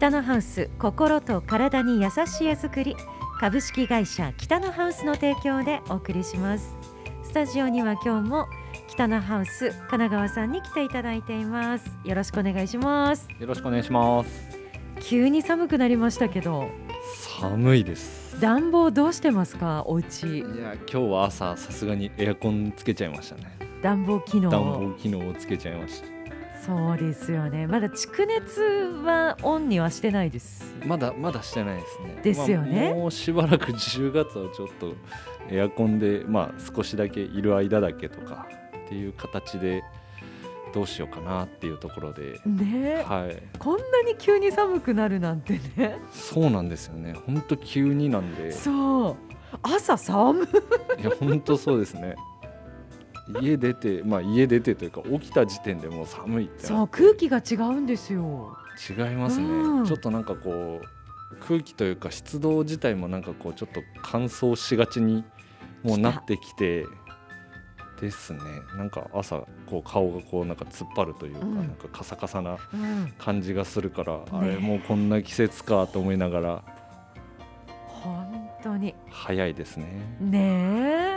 [0.00, 2.96] 北のハウス心と体に優しい絵作り
[3.38, 6.74] 株式会社北のハウスの提供でお送りします。
[7.22, 8.46] スタジオには今日も
[8.88, 11.84] 北のハウス神奈川さんに来ていただいています。
[12.02, 13.28] よろしくお願いします。
[13.38, 14.58] よろしくお願いします。
[15.00, 16.70] 急に寒くなりましたけど。
[17.38, 18.40] 寒いです。
[18.40, 19.84] 暖房どうしてますか？
[19.86, 20.38] お家。
[20.38, 23.54] いや今日は朝さすがにエアコンつけちゃいましたね。
[23.82, 24.48] 暖房機能。
[24.48, 26.19] 暖房機能をつけちゃいました
[26.70, 27.66] そうですよね。
[27.66, 28.62] まだ蓄熱
[29.04, 30.72] はオンにはしてないです。
[30.86, 32.20] まだまだしてないですね。
[32.22, 32.90] ですよね。
[32.90, 34.94] まあもうしばらく10月はちょっと
[35.48, 38.46] エアコンでまあ少しだけいる間だけとか
[38.86, 39.82] っていう形で
[40.72, 43.04] どうしようかなっていうところで、ね。
[43.04, 43.42] はい。
[43.58, 45.98] こんなに急に寒くなるなんてね。
[46.12, 47.14] そうなんですよね。
[47.26, 48.52] 本当急になんで。
[48.52, 49.16] そう。
[49.62, 50.46] 朝寒い。
[51.00, 52.14] いや本当そうですね
[53.40, 58.56] 家出て まあ家出てというか起きた時点でもう寒いってそう空気が違うんですよ。
[58.88, 59.84] 違いますね、うん。
[59.84, 65.24] ちょっとなんかこう空気というか湿度自体もなんかこうちょっと乾燥しがちに
[65.82, 66.86] もうなってきて
[68.00, 68.40] ですね。
[68.76, 71.54] なんか朝こう顔がこうなんか突っ張るというか、うん。
[71.56, 73.12] なんかカサカサなうん。
[73.18, 74.54] 感じがするから、あね。
[74.54, 76.62] れもうこんな季節かと思いながら
[77.86, 80.38] 本当に早いですねね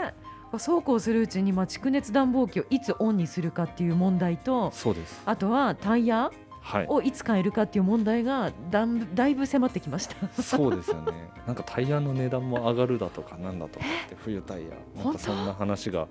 [0.06, 0.12] え
[0.58, 5.22] そうこうするうちに、まあ、蓄熱暖房機をいつオンにするかっていう問題とそうです。
[5.26, 6.30] あとはタイヤ
[6.64, 6.86] はい。
[6.88, 10.42] をいつ変えるかっていう問題がだんだいぶ迫ってきました。
[10.42, 11.12] そうですよね。
[11.46, 15.02] なんかタイヤの値段も上がるだとかなんだとかって冬タイヤ。
[15.04, 16.08] なんかそんな話が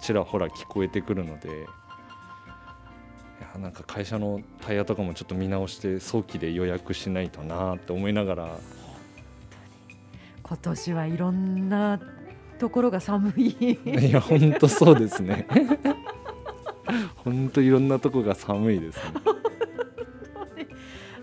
[0.00, 1.48] ちらほら聞こえてくるので。
[1.48, 1.52] い
[3.54, 8.58] やなんか会社のタイヤとかもちょっと見直して早期で予約しないとなって思いながら。
[10.42, 11.98] 今年はいろんな
[12.58, 13.78] ところが寒い。
[13.84, 15.46] いや本当そうですね。
[17.24, 19.02] 本当いろんなとこが寒いですね。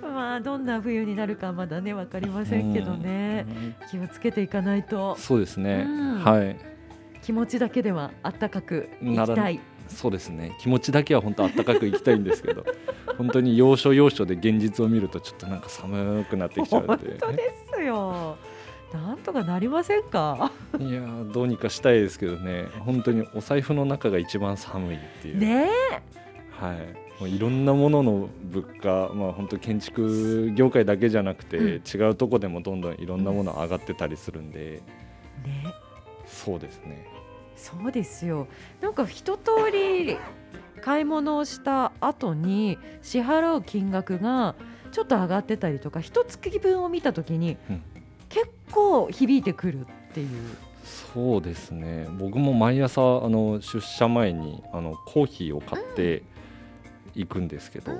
[0.01, 3.45] まあどんな冬になるかまだね分かりませんけどね。
[3.47, 3.75] うん。
[3.89, 5.15] 気をつけていかないと。
[5.17, 6.23] そうですね、うん。
[6.23, 6.57] はい。
[7.21, 9.11] 気持ちだけではあったかくい。
[9.11, 10.55] ならきたいそうですね。
[10.59, 12.65] 気持ちだけは本当あったかくいきたいんですけど。
[13.17, 18.37] 本当に要所要所で現実を見るとちょっとなんか寒くなってきちゃう本んで当ですよ
[18.93, 20.51] なんとかなりませんか？
[20.79, 22.67] いやーどうにかしたいですけどね。
[22.79, 25.67] 本当にお財布の中が一番寒いっていう、ね
[26.51, 26.77] はい、
[27.19, 31.81] もういろんなものの物価、まあ、本当建築業界だけじゃなくて、うん。
[31.83, 34.83] 違うとこでもどんどんいろんなもの上がってたりするんで、
[35.43, 35.73] えね。
[36.27, 37.07] そうですね。
[37.55, 38.47] そうですよ。
[38.79, 40.17] なんか一通り
[40.81, 44.53] 買い物をした後に支払う金額が
[44.91, 47.81] ちょっと上がってたりとか一月分を見た時に、うん。
[47.92, 47.92] 結
[48.73, 50.29] 構響いてくるっていう。
[51.13, 52.07] そうですね。
[52.19, 56.23] 僕も毎朝あの出社前にあのコーヒーを買って
[57.15, 57.91] いくんですけど、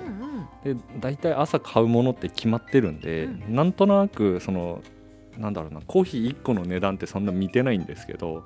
[0.64, 4.82] で大体朝買うものって決まってるんで、うなんとなくその
[5.38, 8.44] なんだろうなコーヒー1個の値段ってそんな見てないんですけど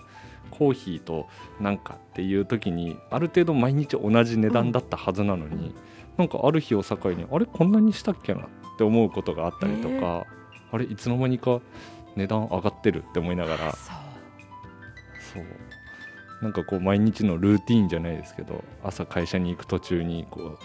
[0.51, 1.29] コーヒーと
[1.61, 5.75] なんかっていう時にある程度毎日同じ値段だったはずなのに、うん。
[6.19, 8.45] なんかある日を境にあれこんなにしたっけなっ
[8.77, 10.27] て思うことがあったりとか、
[10.73, 11.61] あれいつの間にか
[12.19, 13.73] 値段上がってるって思いながら。
[13.73, 15.45] そう。
[16.43, 20.59] なんかこう毎日のルーティーンじゃないですけど朝会社に行く途中にこう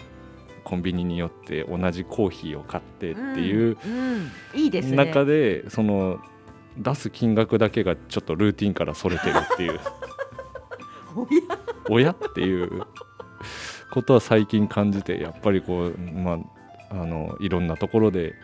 [0.62, 4.30] コンビニに寄って同じコーヒーを買ってっていううんうん。
[4.54, 4.96] いいですね。
[4.96, 6.20] 中でその
[6.76, 9.80] 出す金額だけがちょっとルーティンからそれてるっていう。
[11.16, 11.58] おや？
[11.88, 12.84] 親っていう。
[13.94, 16.38] ことは最近感じてやっぱりこうまあ
[16.90, 18.34] あのいろんなところで、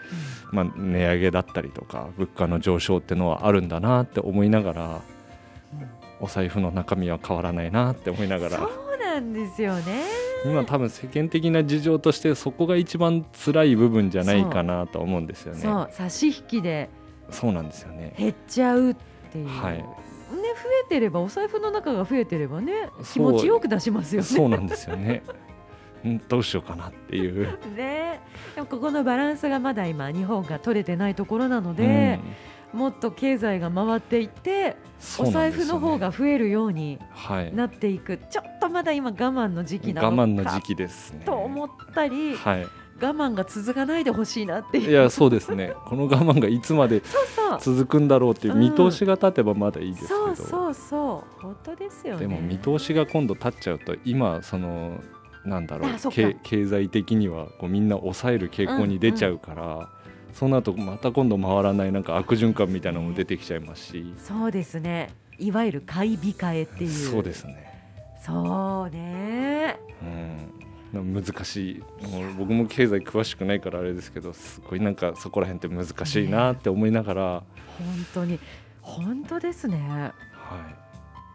[0.53, 5.01] まあ、値上げだったりとか物価の上昇ってのはあるんだなって思いながら
[6.21, 10.05] お財布の中身は変わらないなって思いながらそうなんですよね
[10.45, 15.61] 今多分世間的な事情としてそこが一番辛い部分じゃないかなと思うんですよね。
[15.61, 16.89] そう差し引きで
[17.31, 18.15] そうなんですよね。
[18.17, 18.97] 減っちゃうっ
[19.31, 19.85] ていう、はいね
[20.31, 25.23] 増えてればお財布の中が増えてればね気持ちよく出しますよねそうなんですよね。
[26.09, 27.59] んどうしようかなっていう。
[27.77, 28.21] ね
[28.55, 32.19] でもここのバランスがまだ今日本が取れてないところなので、
[32.73, 36.99] もっと経済が回っていって、うんお財布の方が増えるように
[37.55, 41.23] なっていくちょっとまだ今我慢の時期はい、なのか我慢の時期ですね。
[41.25, 42.67] と思ったり、はい。
[43.01, 45.73] 我慢が続かないでほしいなっていういやそうですね。
[45.87, 47.03] この我慢がいつまで
[47.61, 50.27] 続くんだろうっていう見通しが立てばまだいいですけど。
[50.27, 55.01] そうそうそう本当ですよねでも見通しが今度立っちゃうと今その
[55.45, 59.89] なんだろう経経済的にはこうみんな抑える傾向に出ちゃうから、
[60.35, 65.11] そうなるとまた今度回らないなんか悪循環みたいなのも出てきちゃいますし、そうですね。
[65.39, 66.91] いわゆる買い控えっていう。
[66.91, 67.67] そうですね、
[68.23, 69.79] そうね。
[70.93, 72.07] うん、難しい。
[72.07, 77.23] もう僕も経済詳しくないからあれですけどすごいなんかそこら辺って難しいなって思いながら、
[77.79, 78.39] 本当に。
[78.83, 79.79] 本当ですね。
[79.89, 80.57] は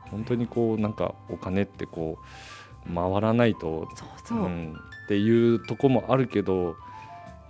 [0.03, 2.25] い、本当にこうなんかお金ってこう
[2.93, 4.73] 回らないとそうそう、ん、
[5.05, 6.75] っていうとこもあるけど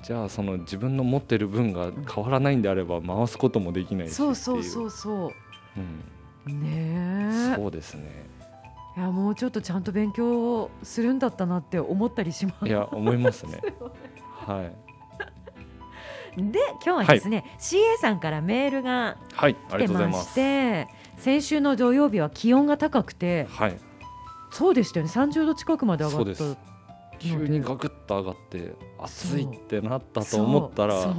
[0.06, 4.36] じゃあその自分の持ってる分が変わらないんであれば回すこともできないしそう。
[4.36, 5.34] そうそうそいう
[6.48, 6.50] う。
[6.52, 7.56] ねうん、え。
[7.56, 8.26] そうですね。
[8.96, 12.68] いやもうちょっとちゃんと勉強するんだったなって思ったりします。
[12.68, 13.60] いや思いますね。
[14.46, 14.86] はい。
[16.38, 20.88] で今日はですね、CA さんからメールが来てましますて
[21.18, 23.78] 先週の土曜日は気温が高くてはい
[24.56, 25.12] そうでしたよね。
[25.12, 26.44] 30度近くまで上がった
[27.19, 31.13] 急にガクッと上がって暑いってなったと思ったら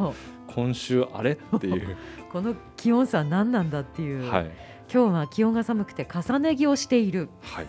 [0.46, 1.98] 今週あれっていう。
[2.32, 4.50] この気温差何なんだっていう、はい。
[4.90, 7.28] 今日は気温が寒くて重ね着をしている。
[7.42, 7.66] はい。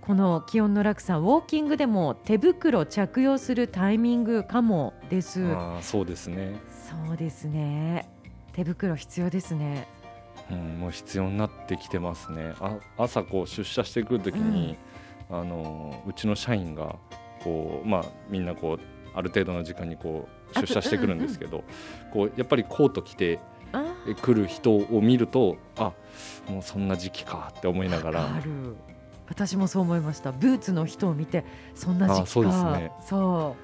[0.00, 5.42] この気温の落差ウォーキングでも手袋着用するタイミングかもです。
[5.42, 8.08] あーそうですね、そうですね。
[8.52, 9.86] 手袋必要ですね
[10.50, 12.54] うん、もう必要になってきてますね。
[12.60, 14.76] あ朝こう出社してくるときに、
[15.30, 16.96] あのうちの社員が
[17.44, 18.80] こうまあみんなこう
[19.14, 21.64] ある程度の時間にこう出社してくるんですけど、
[22.12, 23.40] こうやっぱりコート着て
[24.22, 25.92] 来る人を見るとあ
[26.48, 28.34] もうそんな時期かって思いながら。
[28.34, 28.76] ある。
[29.28, 30.32] 私もそう思いました。
[30.32, 32.22] ブーツの人を見てそんな時期か。
[32.22, 32.92] あそうですね。
[33.06, 33.56] そ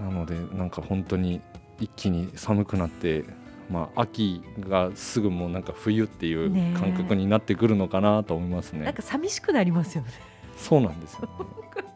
[0.00, 1.40] なのでなんか本当に
[1.78, 3.24] 一気に寒くなって、
[3.70, 8.80] まあ、秋がすぐもうなんか冬っていう感覚になってくるのかなと思いますね。
[8.80, 10.10] うなんか寂しくなりますよね
[10.56, 11.28] そうなんですよ、ね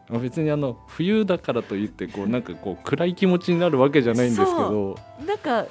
[0.09, 0.19] まあ。
[0.19, 5.67] 別にあの冬だからといってこうなんかこう暗い気持ちになるわけじゃないんですけど、なんか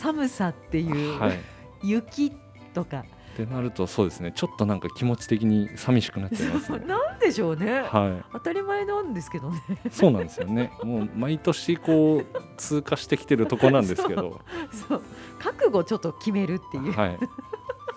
[0.00, 1.30] 寒さっていう、はい。
[1.30, 1.38] っ
[1.82, 2.32] 雪
[2.74, 3.04] とか
[3.36, 4.32] てなるとそうですね。
[4.34, 6.78] ちょっとなんか気持ち的に寂しくなっちゃいますね。
[6.86, 9.62] なんでしょうね、は当たり前なんですけどね。
[9.86, 10.72] い、そうなんですよね。
[10.82, 14.40] もう毎年こう通過してきてるとこなんですけど、
[14.72, 15.02] そう
[15.38, 17.18] 覚悟ちょっと決めるっていう、はい。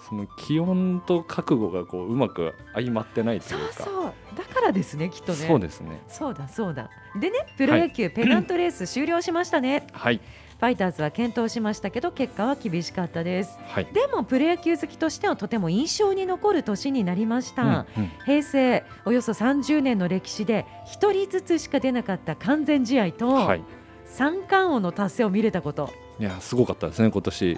[0.07, 5.37] その気温と覚悟がこううまく相まってないとそいううか、そうだからですねきっとね。
[5.37, 6.01] そうですね。
[6.07, 6.89] そうだそうだ。
[7.19, 10.19] でねプロ野球ペナントレース終了しましたね、はい
[10.59, 13.57] ファイターズは検討しましたけど結果は厳しかったです。
[13.67, 13.87] はい。
[13.93, 17.71] でもプロ野球好きとしてはとても印象に残る年になりました、うん
[18.03, 18.11] うん。
[18.25, 20.65] 平成およそ30年の歴史で
[20.99, 23.63] 1人ずつしか出なかった完全試合と、はい。
[24.05, 25.89] 三冠王の達成を見れたこと。
[26.19, 27.57] いやすごかったですね今年。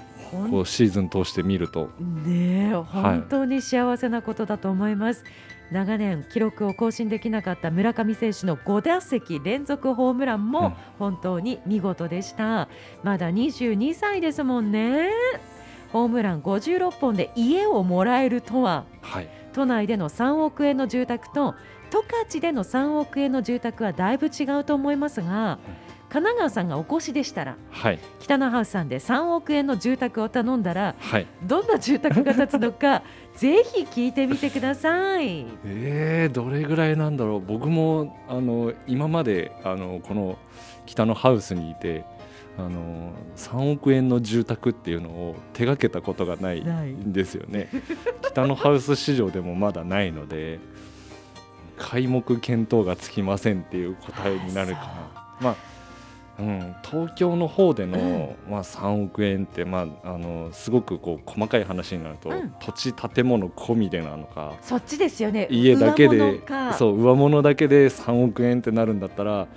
[0.51, 1.89] こうシーズン通して見ると。
[1.99, 5.25] ねえ本当に幸せなことだと思います、
[5.71, 10.51] 長年記録を更新できなかった村上選手の5打席連続ホームランうん。
[10.51, 12.67] も本当に見事でした、
[13.03, 15.09] まだ22歳ですもんね。
[15.91, 18.85] ホームラン56本で家をもらえるとは。
[19.01, 19.29] はい。
[19.53, 21.55] 都内での3億円の住宅と
[21.91, 25.59] 十勝での3億円の住宅はだいぶ違うと思いますが
[26.11, 27.99] 神奈川さんがお越しでしたらはい。
[28.19, 31.27] 北のハウスさんで3億円の住宅を頼んだらはい。
[31.43, 33.03] どんな住宅が建つのか
[33.37, 35.45] ぜひ聞いてみてください。
[35.63, 40.37] えー、どれぐらいなんだろう僕もあの今まであのこの
[40.85, 42.03] 北のハウスにいて
[42.57, 47.69] あの3億円の住宅っていうのを手がけたことがないんですよね
[48.21, 50.59] 北のハウス市場でもまだないので
[51.79, 55.55] 皆目見当がつきませんっていう答えになるかなまあ
[56.41, 65.47] うん、東京の方での、まあ、3億円って、まあ、あのすごくこう細かい話になると、うん土地建物込みでなのかそっちですよね。
[65.49, 69.47] 家だけでかそう上物だけで3億円ってなるんだったら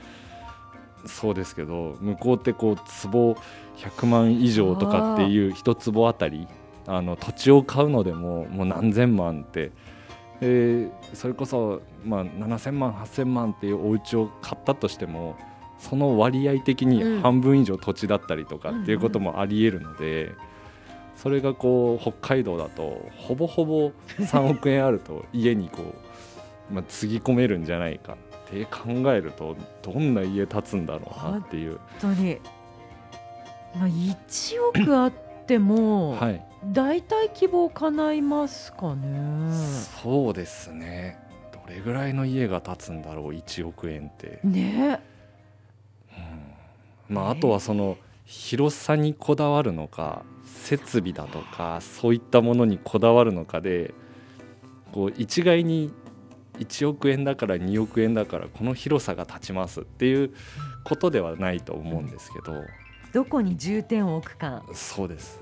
[1.07, 3.37] そうですけど向こうってこう坪
[3.77, 6.47] 100万以上とかっていう一坪あたり
[6.87, 9.73] あの土地を買うのでももう何千万って。
[10.41, 15.37] でそれこそ、まあ、7000万8000万っていうお家を買ったとしても
[15.79, 16.89] その割合的うん。
[16.91, 20.33] に半分以上土地だったりとかっていうこともありえるので、
[21.17, 25.95] それがこう北海道だとほぼほぼ3億円あると家にこ
[26.71, 28.17] う、まあ、つぎ込めるんじゃないかっ
[28.51, 32.39] て考えるとどんな家建つんだろうなっていう、本当に、
[33.77, 35.13] まあ、1億あっ
[35.47, 39.53] ても、はい、大体希望叶いますかね。
[40.03, 41.19] そうですね。
[41.53, 44.41] どれぐらいの家が建つんだろう1億円って。
[44.43, 45.01] ね
[47.09, 53.93] まあ、あとはその広さにこだわるのか設備だとかそういったものにこだわるのかで
[54.93, 55.93] こう一概に
[56.59, 60.33] 1億円だから2億円だからこの広さが立ちますっていう
[60.85, 62.63] ことではないと思うんですけど。
[63.13, 64.65] どこに重点を置くか。
[64.73, 65.41] そうです。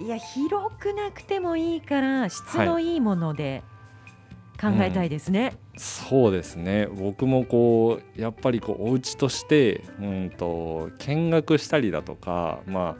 [0.00, 3.62] いや広くなくてもいいから質のいいもので
[4.60, 5.54] 考えたいですね。
[5.74, 6.86] うん、そうですね。
[6.86, 12.96] 僕もこうやっぱりこうお家としてうんと見学したりだとかま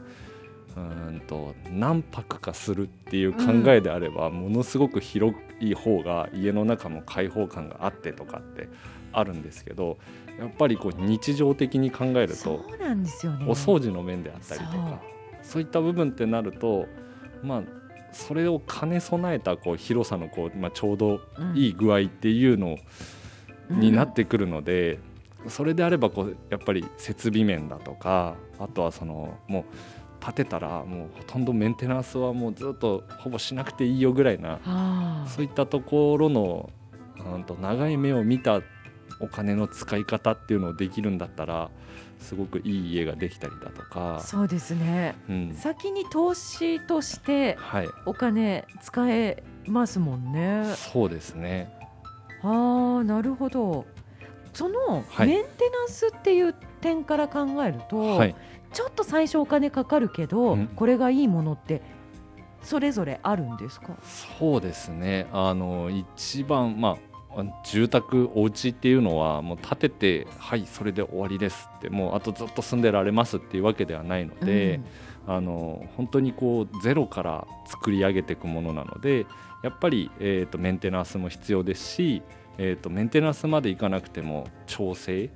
[0.75, 8.69] あうんと何泊かするっていう考えであれば、うん、ものすごく広い方が家の中も開放感があってとかって
[9.13, 9.97] あるんですけど
[10.39, 15.01] やっぱりこう日常的に考えるとそうなんですよ、ね、お掃除の面であったりとか
[15.43, 16.87] そういった部分ってなると
[17.43, 17.63] まあ
[18.11, 21.21] それを兼ね備えたこう広さのこう、まあ、ちょうど
[21.55, 22.77] いい具合っていうの
[23.69, 24.99] になってくるので、
[25.43, 29.63] うん、それであればこうやっぱり設備面だとかあとはそのもう
[30.23, 36.69] 建てたらもうほとんどメンテナンスはもうずっとほぼしなくていいよぐらいなそういったところの
[37.33, 38.61] うんと長い目を見た
[39.19, 41.69] お金の使い方っていうのをできるんだったら
[42.21, 44.21] すごくいい家ができたりだとか。
[44.21, 47.57] そうですね、うん、先に投資として
[48.05, 51.77] お金使えますもんね、はい、そうですね。
[52.43, 53.85] ああなるほど。
[54.53, 58.35] そのメンテナンスっていう点から考えると、はい、
[58.73, 61.81] ちょっと最初お金かかるけど、うん、これがいいものって
[62.61, 63.95] それぞれあるんですか？
[64.03, 65.27] そうですね。
[65.31, 66.97] あの一番まあ
[67.63, 74.81] 住宅お家っていうのはもう建ててはいそれで終わりですってもうあとずっと住んでられますっていうわけではないので、
[75.27, 79.25] うん、あの本当にこうゼロから作り上げていくものなので
[79.63, 82.23] やっぱり、えーと、メンテナンスも必要ですし、
[82.57, 85.29] えーと、メンテナンスまでいかなくても調整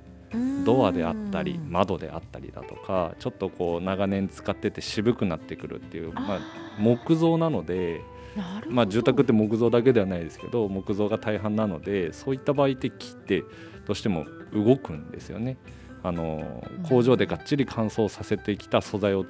[0.64, 6.40] ドアであったり窓であったりだとかちょっとこう長年使ってて渋くなってくるっていうまあ、
[6.78, 8.02] 木造なので。
[8.68, 13.40] まあ、住宅って木造だけではないですけど木造が大半なのでそういった場合って木って
[13.86, 15.56] どうしても動くんですよね。
[16.02, 19.26] あの工場でがっちり乾燥させてきた素材を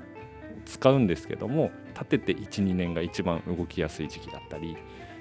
[0.66, 4.76] 使うんですけども立てて12年が一番動きやすい時期だったり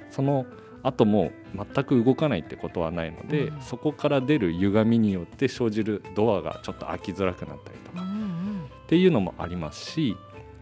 [0.10, 0.46] その
[0.84, 10.16] 後も全く動かないってことはないので、うん、そこから出る歪みによって生じるドアがちょっと開きづらくなったりとか、うんうん、っていうのもありますし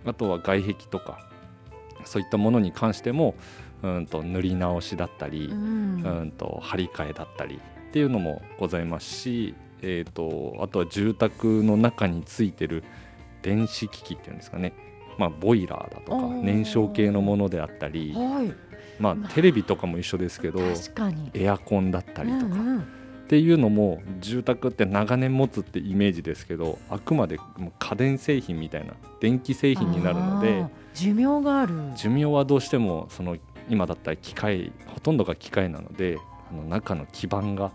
[0.06, 1.30] あとは外壁とか
[2.06, 3.36] そういったものに関しても
[3.84, 12.84] うんと塗り直しだったり、うん、うんと張り替えだったりっていうのもございますし、えーと、あとは住宅の中についてる
[13.42, 14.74] 電子機器っていうんですかね、
[15.20, 18.54] まあ、ボイラーだとか燃焼系のものであったり、はい、
[19.00, 20.62] まあ、テレビとかも一緒ですけど
[21.34, 22.46] エアコンだったりとか。
[22.46, 22.88] うんうん。
[23.24, 27.40] っていうのも住宅って長年持つってイメージですけどあくまで
[27.80, 31.74] 家電製品みたいな電気製品になるので寿命がある。
[31.96, 33.38] 寿命はどうしてもその
[33.70, 36.18] 今だったら機械ほとんどが機械なので
[36.52, 37.72] あの中の基板が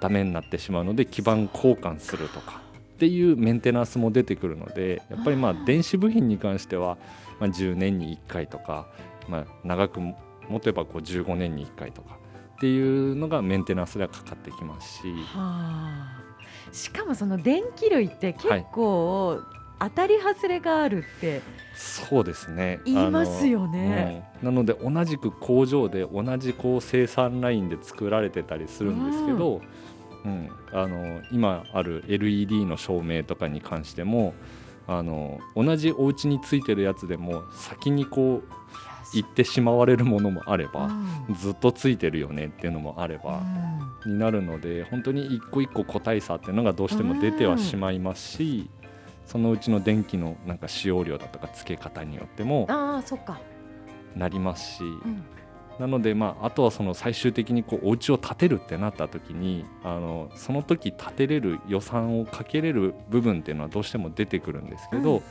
[0.00, 2.62] ダメになってしまうので基板交換するとか
[2.94, 6.96] っていうメンテナンスも出てくるのでやっぱりまあ電子部品に関しては
[7.38, 8.88] まあ10年に1回とか、
[9.28, 12.18] まあ、長く持てばこう15年に1回とか
[12.56, 15.08] っていうのがメンテナンスではかかってきますし。
[15.34, 16.22] はあ、
[16.72, 21.40] しかもその電気類って結構、はい当たり外れがあるって
[21.74, 22.80] そうですね。
[22.84, 29.62] 言いますよね、うん、なので同じく工場で同じこう生産ラインで作られてたりするんですけど、
[30.24, 34.34] うん、うん、あの今ある LED の照明とかに関しても
[34.86, 38.60] あの同じお家についてるやつでも先にこう
[39.14, 40.86] 行ってしまわれるものもあれば、
[41.28, 43.42] うん、ずっとついてるよねっていうのもあれば、
[44.04, 48.70] うん、になるので本当に一個一個個体差っていうのがどうしても出てはしまいますし、
[49.30, 52.66] そのうちの電気のなんか使用量だとか付け方によっても
[54.16, 55.22] なりますし、うん、
[55.78, 65.22] なので、まあ、あとはその最終的にこうお家を建てるってなった時にあのその時建てれる予算をかけれる部分っていうのはどうしても出てくるんですけど、うん、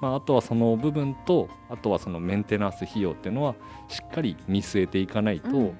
[0.00, 3.56] まあ、あとはその部分とあとはそのメンテナンス費用っていうのは
[3.88, 5.74] しっかり見据えていかないと、うん、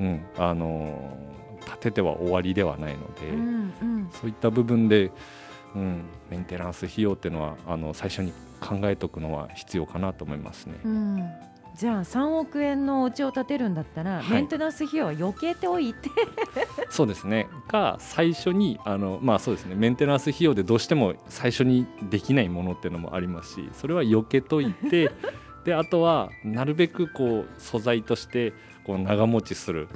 [0.00, 1.16] うん、あの
[1.64, 5.10] 建てては終わりではないので、うんうん、そういった部分で
[5.74, 10.74] うん、メンテナンス費用っていうのはあの最初に考えておくのは必要かなと思いますね。
[10.84, 11.30] うん。
[11.76, 16.10] じゃあ3億円のお家を建てるんだったら、はい、メンテナンス費用は避けておいて。
[16.90, 17.46] そうですね。
[17.68, 19.76] が最初にあの、まあ、そうですね。
[19.76, 25.12] メンテナンス費用でどうしても最初にできないものっていうのもありますしそれは避けといて
[25.64, 28.52] であとはなるべくこう素材として
[28.88, 29.86] こう長持ちする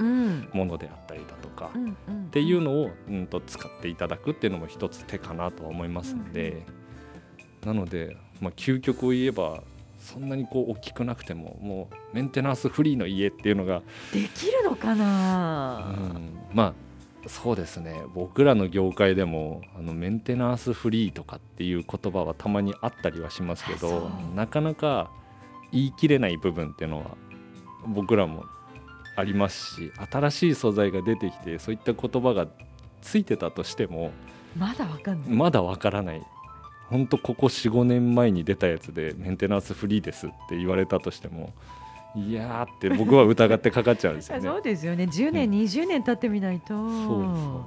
[0.53, 1.71] ものであったりだとか、
[2.27, 6.63] っていうのを、うんと使っていただくっていうのも一つ手かなとは思いますので、
[7.65, 9.63] なので、まあ、究極を言えば
[9.97, 13.81] そんなにこう大きくなくてももうメンテナンスフリーの家っていうのが
[14.13, 16.75] できるのかな、うん、ま
[17.25, 18.03] あそうですね。
[18.13, 25.09] 僕らの業界でもあのメンテナンスフリーとかっていう言葉はたまにあったりはしますけどなかなか
[25.71, 27.17] 言い切れない部分っていうのは
[27.87, 28.45] 僕らも
[29.15, 32.47] ありますし新しい素材が出てきてそういった言葉が
[33.01, 34.11] ついてたとしても
[34.57, 35.29] まだわかんない。
[35.29, 36.21] まだわからない。
[36.89, 41.53] 本当ここ45年前に出たやつでメンテナンスフリーですって言われたとしても
[42.15, 44.43] いやーって僕は疑ってかかっちゃうんですよね。
[44.47, 45.05] そうですよね。
[45.05, 45.55] 10年、うん。
[45.55, 47.65] 20年経ってみないとそうわ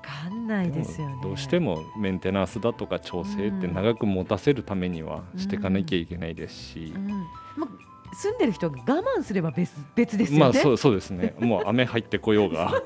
[0.00, 1.18] かんないですよね。
[1.22, 7.08] どうしてもメンテナンスだとか調整って長く持たせるためにはしていかなきゃいけないですし、うん。
[7.56, 11.34] まあ、住んでる人が我慢すれば別別ですよね、まあそうそうですね。
[11.38, 12.82] もう雨入ってこようが。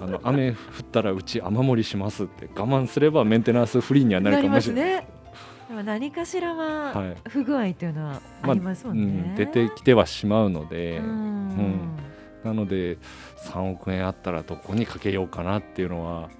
[0.00, 0.56] あの雨降っ
[0.92, 4.84] たらうち雨漏りしますって我慢すればメンテナンスフリーにはなるかもしれない。
[4.84, 5.08] ね
[5.68, 11.96] でも何かしらははい不具合というのはありますもんね、うん、出てきてはしまうので、うん。
[12.44, 12.98] なので
[13.44, 16.30] 3億円あったらどこにかけようかなっていうのは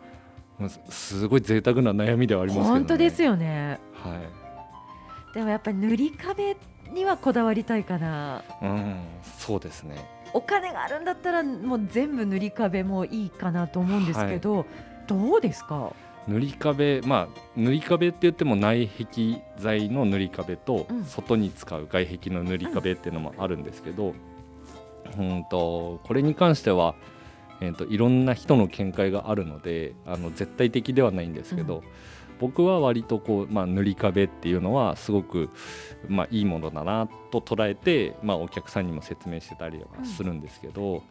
[0.58, 0.80] まあす
[1.20, 3.78] すごい贅沢な悩みではありますけど、ね、本当ですよね。
[3.92, 5.34] はい。
[5.34, 6.56] でもやっぱり塗り壁
[6.92, 8.42] にはこだわりたいかな。
[8.62, 8.96] うん、
[9.38, 9.96] そうですね。
[10.34, 14.66] お金があるんだったらもう全部塗り壁もいいかなと思うんですけど、
[15.06, 15.92] どうですか？
[16.26, 21.04] 塗り壁まあ塗り壁って言っても内壁材の塗り壁とうん。
[21.04, 24.14] 外に使う外壁の塗り壁っていうのもあるんですけど、
[25.18, 26.94] うん、とこれに関しては、
[27.62, 31.82] えー、といろんな人の見解があるのであの絶対的ではないんですけど、うん
[32.38, 35.50] 僕は割とこう、まあ、塗り壁っていうのはすごく、
[36.08, 41.02] まあ、いいものだなと捉えて、まあ、お客さんにも説明してたりはするんですけど、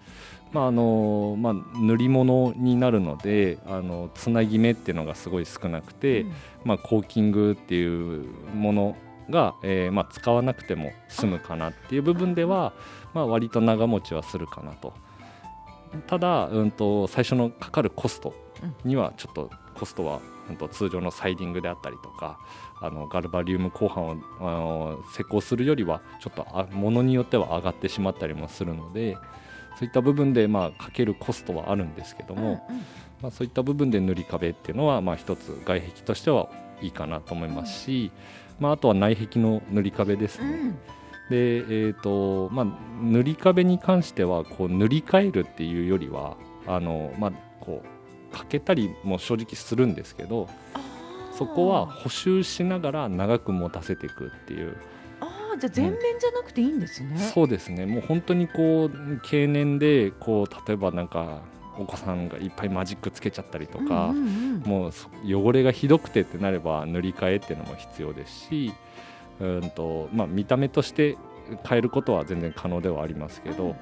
[0.52, 6.34] まああのまあ、塗り物になるのであのつなぎ目っていうのがすごい少なくて、うん。
[6.64, 8.96] まあ、コーキングっていうもの
[9.30, 12.74] が、えーまあ、使わなくても済むかなっていう部分では、
[13.14, 14.94] まあ、割と長持ちはするかなと。
[16.08, 18.34] ただ、うん、と最初のかかるコスト
[18.84, 20.20] にはちょっとコストは、
[20.72, 22.40] 通常のサイディングであったりとか
[22.80, 29.18] あのガルバリウム鋼板をあの施工するよりはちょっとあ物によっては上がってしまったりもするので
[29.78, 32.84] そういった部分で、まあ、かけるコストはあるんですけども、うんうん。
[33.22, 36.50] まあ、そういった部分で塗り壁っていうのは、まあ、一つ外壁としては
[36.82, 38.12] いいかなと思いますし、
[38.60, 40.48] まあ、あとは内壁の塗り壁ですね。
[40.48, 40.72] うん。
[40.72, 40.78] で、
[41.30, 42.66] えーとまあ、
[43.04, 47.97] 塗り壁に関してはこう塗り替えるっていうよりはあの、まあ、こう
[48.32, 50.50] かけたりも正直するんですけど
[51.38, 54.76] そこは補修しながら長く持たせていくっていう。
[55.60, 57.88] じゃあ全面じゃなくていいんですね、そうですね。
[57.88, 61.42] もう本当にこう経年でこう例えばなんか
[61.80, 64.70] お子さんがいっぱいマジックつけちゃったりとか、うんうんうん。
[64.70, 68.72] もうそ汚れがひどくてってなれば塗り替えっていうのも必要ですし
[69.40, 71.18] うんと、まあ、見た目として
[71.68, 73.76] 変えることは全然可能ではありますけど、うん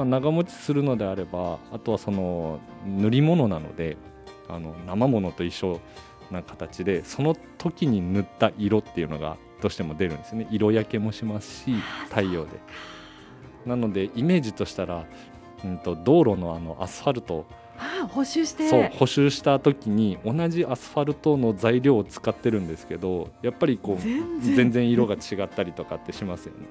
[0.00, 3.98] まあ、長持ちするのであればあとはその塗り物なので
[4.48, 5.78] あの生物と一緒
[6.30, 11.74] な形でその時に塗った色っていうのがどうしても出るんですよね色焼けもしますし
[12.08, 12.52] 太陽で。
[13.66, 15.04] なのでイメージとしたら、
[15.62, 17.44] うん、と道路のあのアスファルト
[17.76, 24.02] あー補修してそう補修した時に同じアスファルトの材料を使ってるんですけどやっぱりこう
[24.40, 26.66] 全然色が違ったりとかってしますよね。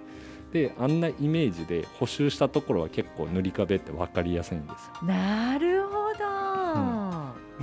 [0.51, 5.07] であんなイメージで補修したところは結構塗り壁って分かりやすいんですよ。
[5.07, 6.25] なるほど、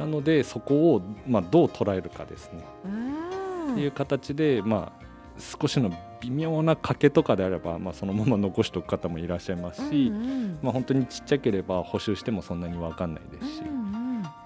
[0.00, 2.64] なのでそこを、まあ、どう捉えるかですね。
[2.84, 3.16] うん
[3.72, 5.06] っていう形で、まあ、
[5.38, 13.60] 少しの微妙な欠けとかであれば、まあ、そのまま残しておく方もいらっしゃいますし、うんうんまあ、本当にちっちゃければ補修してもそんなに分かんないですし。
[13.60, 13.86] うんうん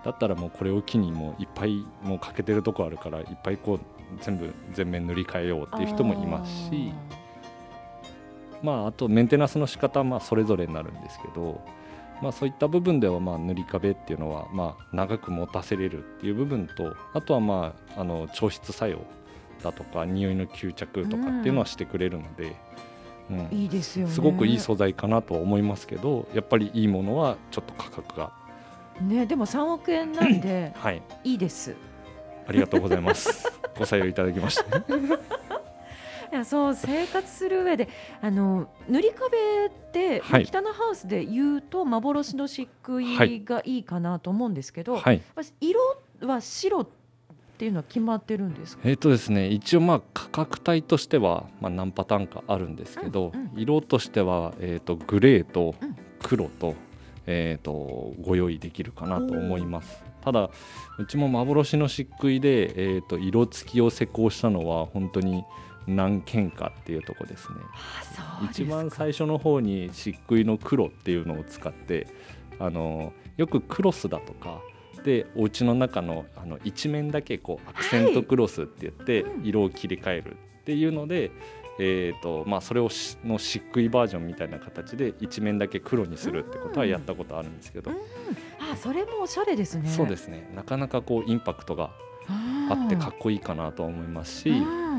[0.05, 3.81] だったらもうこれを機にもういっぱいもう欠けてるとこあるからいっぱいこう
[4.21, 6.93] 全部全面塗り替えようっていう人もいますし
[8.63, 11.61] まああとメンテナンスの仕方はまあそれぞれになるんですけど、
[12.23, 19.01] まあ、そういった部分ではまあ塗り壁っていうのはまあ長く持たせれるっていう部分とあとはまああの調湿作用
[19.63, 22.57] だとか匂いの吸着とかっていうのはしてくれるので、
[23.31, 23.49] うん。
[23.51, 24.13] いいですよね。
[24.13, 28.33] すごくいい素材かなとは思いますけどやっぱりいいものはちょっと価格が。
[29.01, 31.03] ねでも3億円なんではい。
[31.25, 31.75] いいです。
[32.47, 33.51] ありがとうございます。
[33.79, 34.65] ご採用いただきまして。
[36.33, 37.89] いやそう生活する上で
[38.23, 40.47] あの塗り壁って、はい。
[40.47, 43.79] 北のハウスで言うと幻の漆はい喰がい。
[43.79, 45.23] いかなと思うんですけど、はい。
[45.61, 45.81] 色
[46.23, 46.89] は白っ
[47.59, 48.83] ていうのは決まってるんですか？
[48.85, 53.61] えっ、とですね、一応まあ価格帯としてはまあ何パターンかあるんですけど、うんうん。
[53.61, 55.97] 色としてはえっ、とグレーとうん。
[56.23, 56.75] 黒と。
[57.33, 60.03] えー、とご用意できるかなと思います。
[60.25, 60.51] ただ
[60.99, 65.45] うちも幻の漆喰で、えー、と色付きを施工したのは本当に
[65.87, 67.57] 何件かっていうところですね。
[68.03, 72.07] す一か番最初の方に漆喰の黒っていうのを使って
[72.59, 74.61] あのよくクロスだとか
[75.05, 79.47] でお家の中のあの一面だけこうアクセントクロスって言ってうん。
[79.47, 81.31] 色を切り替えるっていうので、
[81.79, 87.97] えーとまあ、それをしの漆喰バージョンみたいな形で一面だけ黒にするってことはやったことあるんですけど、うん。
[88.73, 89.89] あそれもおしゃれですね。
[89.89, 90.51] そうですね。
[90.55, 91.91] なかなかこうインパクトが
[92.69, 94.90] あってかっこいいかなと思いますし、うん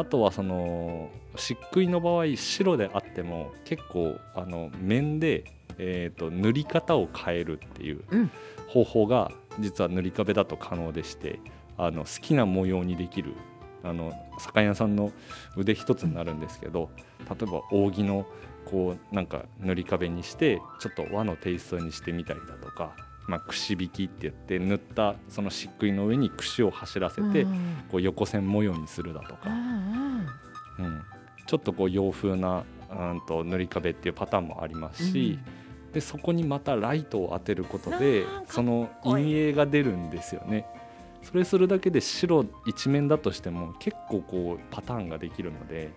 [0.00, 5.44] あとはその漆喰の場合白であっても結構あの面で、
[5.78, 8.30] えー、と塗り方を変えるっていううん。
[8.70, 11.40] 方法が実は塗り壁だと可能でして
[11.76, 13.34] あの好きな模様にできる
[13.82, 15.10] あの酒屋さんの
[15.56, 16.90] 腕一つになるんですけど
[17.28, 18.26] 例えば扇の
[18.64, 22.94] こうなんか塗り壁にしてちょっと和のテイストにしてみたりだとか、
[23.26, 29.50] まあ、串引きって言って塗ったその漆喰の上に串を走らせてうんこう横線模様にするだとうか。
[29.50, 30.26] ん。
[30.78, 31.02] うん、
[31.46, 35.38] ちょっとこう洋風なうんと塗り壁っていうパターンもありますし、
[35.92, 40.66] でそこにまたライトを当てることでその陰影が出るんですよね。
[41.22, 45.92] それするだけで白一面だとしても結構こうパターンができるので、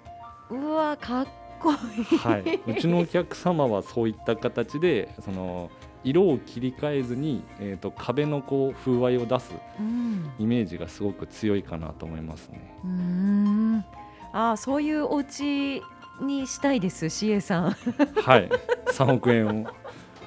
[0.50, 1.28] うんうわかっ
[1.60, 1.76] こい
[2.16, 5.72] い、はい、うちのお客様はそういった形でその
[6.04, 10.32] 色を切り替えずに、えー、と壁のこう風合いを出すうん。
[10.39, 12.76] イメージがすごく強いかなと思いますね。
[12.84, 13.86] うーん。
[14.34, 15.82] あーそういうお家
[16.22, 17.72] にしたいです CA さん。
[17.72, 18.50] はい、
[18.88, 19.68] 3億円を。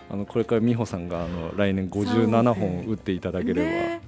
[0.09, 4.01] あのこれから美穂さんがあの来年57本打っていただければ、ね。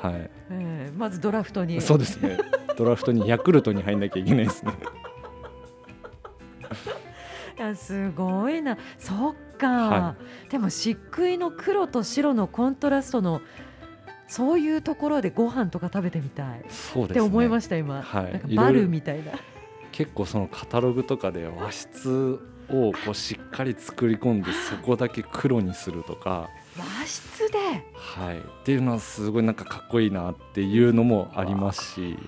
[0.00, 1.80] はい、えーまずドラフトに。
[1.80, 2.38] そうですね。
[2.76, 4.72] ドラフトにヤクルトに入んなきゃいけないですね。
[7.56, 8.76] いやすごいな。
[8.98, 10.14] そっか、は
[10.50, 13.40] でも漆喰の黒と白のコントラストの
[14.26, 16.60] そういうところでご飯とか食べてみたい。
[16.60, 17.14] っそうですね。
[17.14, 18.32] て思いました今、はい。
[18.32, 19.32] なんかバルみたいな。
[19.92, 27.58] 結構そのカタログとかで和室をこうしっかり作り込んでそこだけ黒にするとか、和室で？
[27.94, 32.18] はい、っていうのはすごいなんかかっこいいなっていうのもありますし、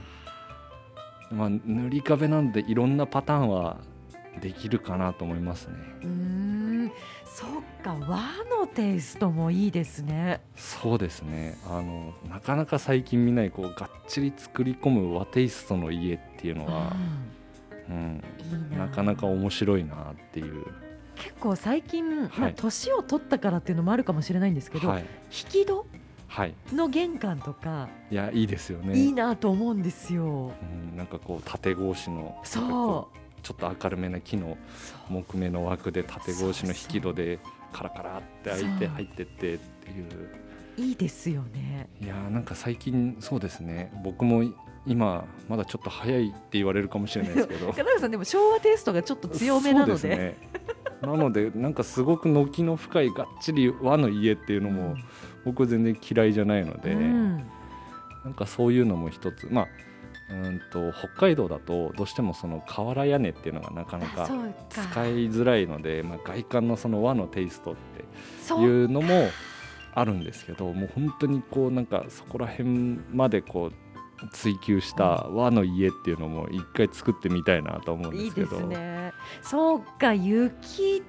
[1.32, 3.78] まあ、塗り壁なんでいろんなパターンは
[4.40, 5.74] できるかなと思いますね。
[6.02, 6.92] うーん。
[7.24, 7.48] そっ
[7.82, 8.22] か和
[8.58, 10.40] のテイストもいいですね。
[10.54, 11.58] そうですね。
[11.66, 16.96] あのなかなか最近見ないこうがっちり作り込む和テイストの家っていうのは、
[17.88, 18.24] うん、うん。
[18.38, 18.86] いいな。
[18.86, 20.64] なかなか面白いなっていう、
[21.14, 22.54] 結構最近、まあはい。
[22.54, 25.86] 年を取ったからっていうのもあるかもしれないんですけど、はい、引き戸
[26.28, 28.98] はい、の玄関とか、いやいいですよね。
[28.98, 30.52] いいなと思うんですよ。
[30.60, 34.58] うん、なんかこう縦格子のそこうちょっと明るめな木の
[35.08, 37.38] う木目の枠で縦格子の引き戸で
[37.72, 40.30] カラカラって開いて入ってってっていう。
[40.76, 41.88] いいですよね。
[42.02, 43.92] いやーなんか最近そうですね。
[44.02, 44.42] 僕も
[44.84, 47.72] 今まだちょっと早いって言われるかもしれないですけど。
[48.00, 50.08] さんでも昭和テイストがちょっと強めなので。
[50.08, 50.36] ね。
[51.00, 54.96] なのでなんかすごく軒の深いがっちり和の家っていうのも
[55.44, 57.36] 僕全然嫌いじゃないので、うん。
[58.24, 59.46] なんかそういうのも一つ。
[59.52, 59.68] まあ
[60.28, 64.28] うんと北海道だとどうしてもその瓦屋根っていうのがなかなか
[64.68, 68.04] 使いづらいので、まあ、外観のその和のテイストって
[68.42, 69.28] そいううのも
[69.94, 73.72] あるんですけどもう本当にこうなんかそこら辺までこう
[74.32, 78.50] 追求した和の家っていうのも一回作ってみたいなと思うんでいいすけど。
[78.50, 79.12] ですね。
[79.42, 81.02] そうか雪。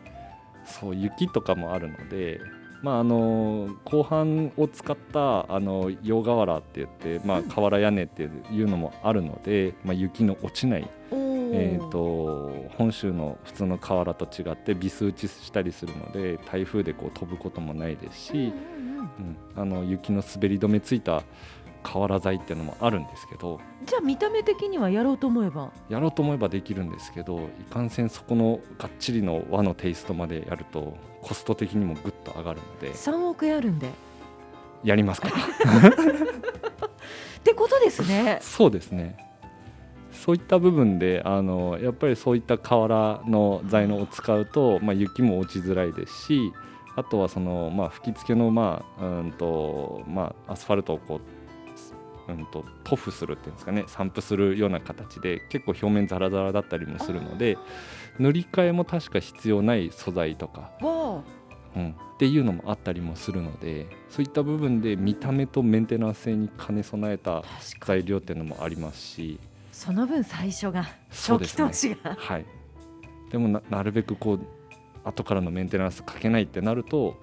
[0.65, 2.41] そう雪とかもあるので、
[2.81, 18.53] まあ、あの後半を使ったあの洋瓦って言って、まあ、瓦屋根っていうのもあるので、まあ、雪の落ちない、えー、と本州の普通の瓦と違ってビス打ちしたりするので台風でこう飛ぶこともないですし、
[19.15, 21.23] うん、あの雪の滑り止めついた
[21.87, 25.71] 瓦材っていうのもあるんですけどじゃあ見た目的にはやろうと思えば？
[25.89, 33.89] やろうと思えばできるんですけどいかんせんそこのがっちりの和のテイストまでやるとコスト的にもぐっと上がるので3億円あるんで。
[34.83, 35.29] やりますか？
[37.39, 38.37] ってことですね。
[38.41, 39.17] そうですね
[40.11, 46.51] そういった部分であのやっぱりそういった瓦の材のを使うと、まあ、雪も落ちづらいですし
[46.95, 51.21] あとはその、まあ、吹き付けの、まあうんとまあ、アスファルトをこう、
[52.27, 53.85] うん、と塗布するっていうんですかね。
[53.87, 57.57] 散布するような形で結構表面ザラザラだったりもするので
[58.19, 61.23] 塗り替えも確か必要ない素材とか、わ
[61.75, 67.43] うん、っていうのもあったりもするのでそういった部分で見た目とメンテナンス性に兼ね備えた
[67.85, 69.39] 材料っていうのもありますし、
[69.71, 72.15] その分最初が初期投資が。
[72.17, 72.45] はい、
[73.31, 74.39] でもななるべくこう
[75.03, 77.15] 後からのメンテナンスかけないってなると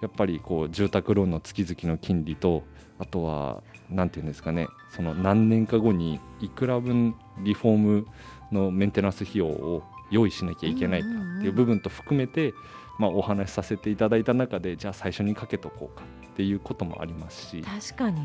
[0.00, 2.62] やっぱりこう住宅ローンの月々の金利と
[2.98, 8.06] あとはなんていうんですかねその何年か後にいくら分リフォーム
[8.52, 12.54] のメンテナンス費用を用意しなきゃいけないかっていう部分と含めて、
[12.98, 17.62] まあ、お話しさせていただいた中でじゃあ最初にかけとこうかっっていうこともありますし。
[17.62, 18.20] 確かに。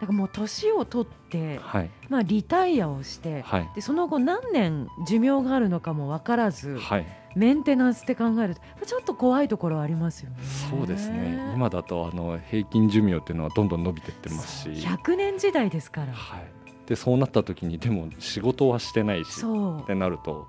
[0.00, 1.90] なんかもう年を取って、はい。
[2.08, 3.70] まあ、リタイアをしてはい。
[3.76, 10.36] でその後何年寿命があるのかも分からず、はいメンテナンスって考えるとちょっと怖いところはありますよね。
[10.70, 11.52] そうですね。
[11.54, 14.68] 今だとあの平均寿命っていうのはどんどん伸びてってますし。
[14.70, 16.12] 100年時代ですから。
[16.12, 16.42] はい、
[16.86, 19.80] でそうなった時にでも仕事はしてないしそう。
[19.82, 20.46] ってなると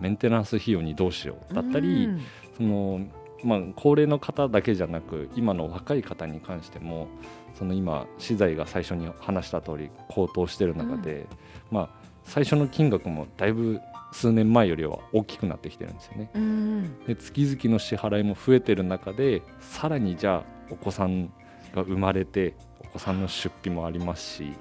[0.00, 2.20] メンテナンス費用にどうしようだったり、うん。
[2.56, 3.00] その
[3.44, 7.06] まあ、高齢の方だけじゃなく今の若い方に関しても
[7.54, 11.26] その今資材が最初に話した通り高騰している中で、
[11.70, 11.88] まあ、
[12.24, 13.80] 最初の金額もだいぶ
[14.16, 16.30] 数年前よりは大きくなってきてるんですよね。
[16.34, 17.04] うん。
[17.04, 21.26] で月々の支払いも増えてる中でさらにじゃあお子さん
[21.74, 24.52] が生まれてお子さんの出費もありますし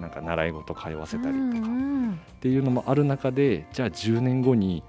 [0.00, 1.68] なんか習い事通わせたりとか。
[1.68, 4.82] うんっていうのもある中でじゃあ10年後に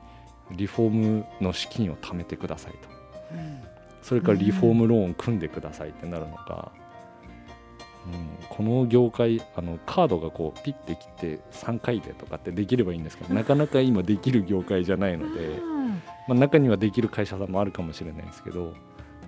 [0.51, 2.78] リフォームの資金を貯めてくださいと
[3.32, 3.62] うん
[4.01, 6.71] それからリフォームローン組んでくださいってなるのか、
[8.06, 15.48] うん、この業界あのカードがこうピッて切って3回でとかってできればいいんですけどなかなか今できる業界じゃないので。
[15.48, 15.76] うん
[16.28, 18.74] まあ、中にはできる会社さんもあるかもしれないですけど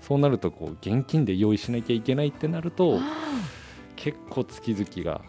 [0.01, 3.01] そうなるとこう現金で用意しなきゃいけないってなるとあ
[3.95, 5.21] 結構月々が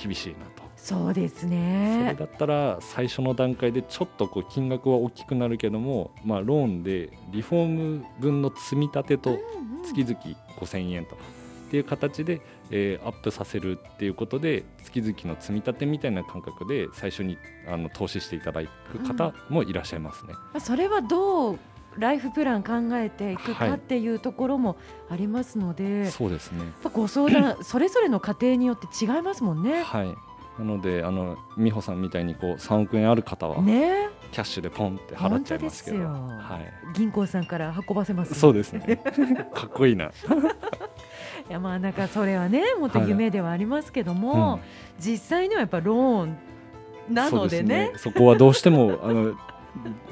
[0.00, 0.68] 厳しいなと。
[0.76, 2.16] そうですそれね。
[2.18, 9.38] だったら最初の段階でちょっとこう金額は大きくなるけども、まあ、ローンでリフォーム分の積み立てと
[9.84, 10.20] 月々
[10.56, 11.22] 5000円とか
[11.68, 20.32] っていう形で、えーアップさせるっていうことで月々の積み立てみたいな感覚で最初にあの投資していただく方もいらっしゃいますね。
[20.32, 21.58] まあそれはどう
[21.98, 24.76] ライフプラン考えていくはいかっていうところも
[25.10, 26.64] ありますので、やっそうですね。
[26.82, 29.82] ぱご相談 それぞれの家庭によって違いますもんね。
[29.82, 30.14] はい、
[30.58, 34.08] なのであの美穂さんみたいにこう3億円ある方はね。
[34.30, 36.38] キャッシュでポンって払っちゃいますけど、本当ですよ。
[36.38, 36.60] は
[36.94, 39.02] 銀行さんから運ばせます、い、そうですね。
[39.54, 40.10] かっこいいな、
[41.48, 44.60] いやまあなんかそれはねもっと夢ではありますけども、うん。
[45.02, 46.36] 実際にはやっぱローン
[47.14, 47.86] なのでね。
[47.86, 49.34] そうすそこはどうしても あの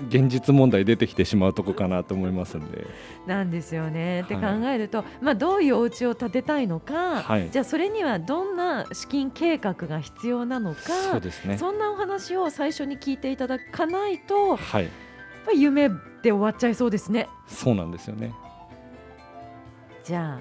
[0.08, 2.86] 現実問題出てきてしまうとこかなと思いますんで、
[3.26, 4.20] なんですよね。
[4.20, 4.74] って考はい。
[4.76, 7.50] えると、まあどういうお家を建てたいのか、はい。
[7.50, 11.58] じゃあそれにはどんな資金計画が必要なのか、そうですね。
[11.58, 14.88] そんなお話を最初に聞いていただかないと、やっはい
[15.46, 15.96] ぱり夢で
[16.30, 17.28] 終わっちゃいそうですね。
[17.48, 18.32] そうなんですよね。
[20.04, 20.40] じゃあ、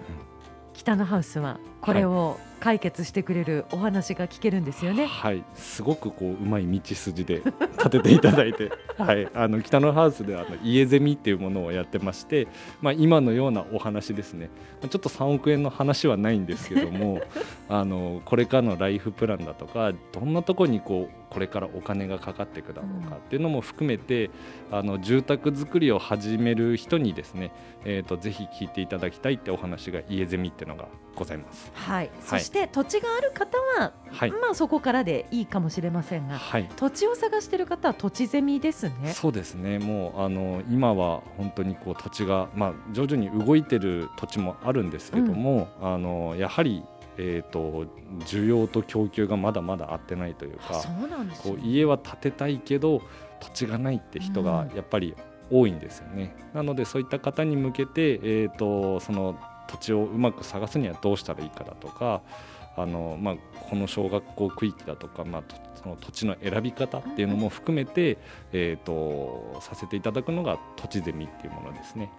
[0.75, 5.05] 北のハウスはこれを解決してくれるお話が聞けるんですよね。
[5.05, 5.43] はい。
[5.53, 7.43] すごくこううまい道筋で
[7.77, 12.47] 立てていただいて、 はい、あの北のハウスではあの家ゼミっていうものをやってまして、
[12.81, 14.49] まあ、今のようなお話ですね。
[14.81, 17.21] まあちょっと3億円の話はないんですけども
[17.69, 24.29] あのこれからのライフプランだとかどんなところにこうこれからお金がかかっていくだろうかっていうのも含めて、
[24.71, 27.51] あの住宅作りを始める人にですね、
[27.83, 31.71] えー、とぜひ聞いていただきたいってお話が家ゼミっていうのがございます。
[31.75, 32.09] はい。
[32.21, 36.69] そして土地がある方は、はい、まあそこからでいいかもしれませんが、はい。
[36.77, 39.11] 土地を探している方は土地ゼミですね。
[39.13, 39.77] そうですね。
[39.79, 46.83] もうあの今は本当にこう土地が、まあ、徐々に動いてる土地もあるんですけども、あのやはり、
[47.17, 47.85] えー、と
[48.25, 53.01] 需要と供給がまだまだ合ってないというかそうなんですよこう家は建てたいけど
[53.39, 55.15] 土地がないって人がやっぱり
[55.51, 56.35] 多いんですよね。
[56.53, 62.21] なのでそういった方に向けて、えー、とその土地をうまく探すにはどうしたらいいかだとか
[62.77, 63.35] あの、まあ、
[63.69, 68.17] この小学校区域だとか、まあ、とその土地の選び方っていうのも含めて、
[68.51, 72.09] えー、とさせていただくのが土地ゼミっていうものですね。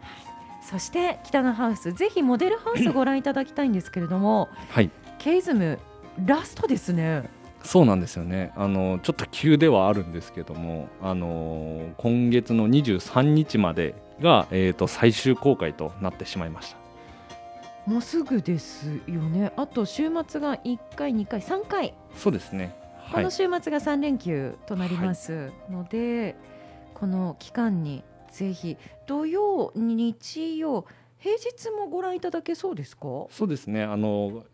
[0.63, 4.91] そして北のハウスぜひモデルハウスご覧いただきたいんですけれどもはい。
[5.19, 5.79] ケイズム
[6.25, 7.29] ラストですね。
[7.63, 8.53] そうなんですよね。
[8.57, 16.86] あのちょっと急ではあるんですけどもあの今月の23日までが、えー、と最終公開となってしまいました。
[17.87, 19.53] もうすぐですよね。
[19.57, 21.95] あと週末が1回2回3回。
[22.17, 22.75] そうですね。
[22.99, 23.15] はい。
[23.15, 26.35] この週末が3連休となりますので、
[26.95, 30.85] この期間にぜひ土曜日曜
[31.19, 33.27] 平日もご覧いただけそうですか？
[33.31, 33.85] そうですね。
[33.85, 34.45] あの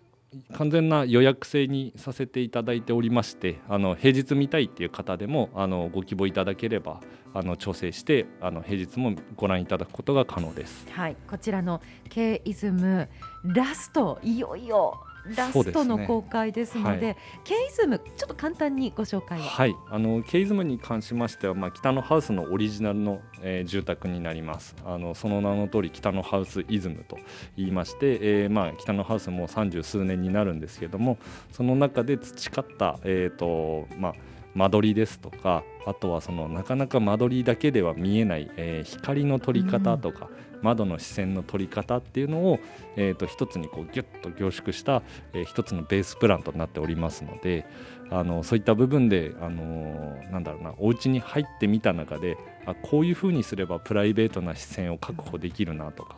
[0.55, 7.01] 完全な予約制にさせていただいておりましてあの平日見たいっていう方でもあのご希望いただければ
[7.35, 10.87] あの調整してあの平日もご覧いただくことが可能です。
[10.91, 13.09] はいこちらの K イズム
[13.45, 15.01] ラストいよいよ
[15.37, 19.43] ラストの公開ですのでは K イズムちょっと簡単にご紹介を。
[19.43, 24.75] はい、あのケイズムに関しましては、まあ、北のハウスのオリジナルの、えー住宅になります。
[24.85, 27.17] あのその名の通り北のハウスイズムと
[27.57, 31.19] 言いまして、えーまあ、北のハウスも三十数年になるんですけども
[31.53, 34.15] その中で培った、えーとまあ、
[34.55, 42.61] 間取りですとかあとはそのなかなか間取りだけでは見えない、えー、光の取り方とか、うん、窓の視線の取り方っていうのを、
[42.97, 47.67] えー、と一つにこうギュッと凝縮した、えー、一つのベースプランとなっておりますので
[48.11, 52.37] あのそういった部分で、あのー、なんだろうなお家に入ってみた中で
[52.67, 56.17] あこういうふうにすればプライベートな視線を確保できるなとか、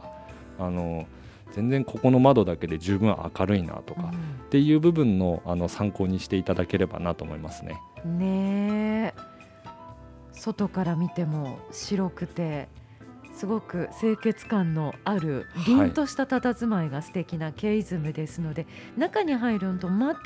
[0.59, 1.24] あのー
[1.55, 4.13] 全然ここの窓だけで十分明るいなとか、
[4.47, 7.81] っていう部分のあの参考にしていただければなと思いますね。
[8.05, 9.15] ね
[10.33, 12.69] 外から見ても白くて
[13.33, 20.21] すごく清潔感のある凛とした佇まいが素敵なケイズムですので、はい、中に入るとまた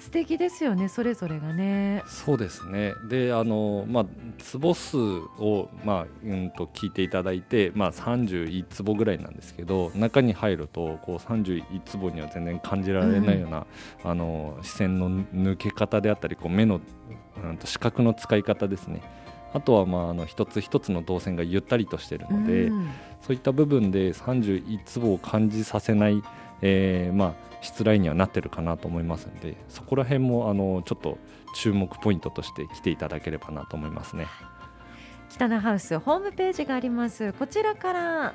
[0.00, 2.02] 素敵ですよねそれぞれがね。
[2.06, 2.94] そうですね。
[3.08, 4.06] であのまあ
[4.38, 13.66] 坪数をまあうんと聞いていただいてまあ31坪ぐらいなんですけど中に入るとこう31坪には全然感じられないような、
[14.04, 16.80] うん、あの視線の抜け方であったりこう目の、
[17.44, 19.02] うん、と視覚の使い方ですね。
[19.52, 26.22] あとはまああの一つ一つの動線がゆったりとしているので、うん、そういった部分で31坪を感じさせない、
[26.62, 31.18] えー、まあ失礼にはなってるかなと思いますのでそこら辺もあのちょっと
[31.54, 34.26] 注目ポイントとして来ていただければなと思いますね。
[35.30, 38.34] 北のハウスホームページがありますこちらから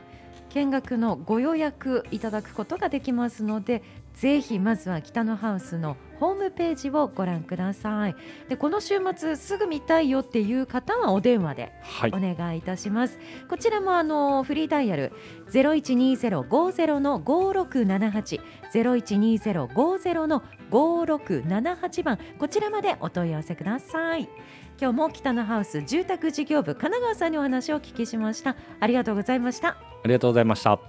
[0.52, 3.84] 見学のご予約いただくことができますので
[4.16, 8.16] ぜひまずは北のハウスのホームページをご覧ください。
[8.48, 11.74] でこの週末すぐ見たいよっていう方はお電話で
[12.14, 15.12] お願いいたします、はい、こちらもあのフリーダイヤル
[15.52, 18.42] 012050の5678
[18.74, 24.30] 012050の5678番こちらまでお問い合わせください。
[24.78, 28.56] 今日も北のハウス住宅事業部神奈川さんにお話をお聞きしました。
[28.80, 29.70] ありがとうございました。
[29.70, 30.80] ありがとうございました。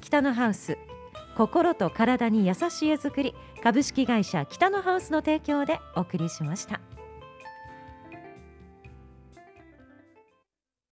[0.00, 0.76] 北のハウス
[1.36, 6.80] 心と体に優しい絵作り株式会社北のハウスの提供でお送りしました。